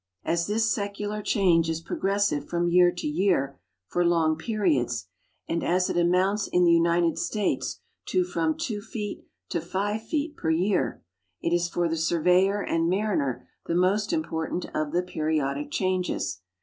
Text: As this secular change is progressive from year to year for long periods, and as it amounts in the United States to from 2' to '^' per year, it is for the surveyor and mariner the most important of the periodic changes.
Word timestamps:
As 0.25 0.47
this 0.47 0.71
secular 0.73 1.21
change 1.21 1.69
is 1.69 1.79
progressive 1.79 2.49
from 2.49 2.67
year 2.71 2.91
to 2.91 3.05
year 3.05 3.59
for 3.85 4.03
long 4.03 4.35
periods, 4.35 5.05
and 5.47 5.63
as 5.63 5.91
it 5.91 5.95
amounts 5.95 6.47
in 6.47 6.63
the 6.63 6.71
United 6.73 7.19
States 7.19 7.81
to 8.07 8.23
from 8.23 8.57
2' 8.57 8.81
to 8.81 9.59
'^' 9.59 10.35
per 10.35 10.49
year, 10.49 11.03
it 11.39 11.53
is 11.53 11.69
for 11.69 11.87
the 11.87 11.97
surveyor 11.97 12.63
and 12.63 12.89
mariner 12.89 13.47
the 13.67 13.75
most 13.75 14.11
important 14.11 14.65
of 14.73 14.91
the 14.91 15.03
periodic 15.03 15.69
changes. 15.69 16.41